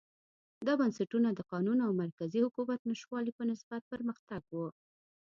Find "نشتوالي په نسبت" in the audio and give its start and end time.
2.89-3.81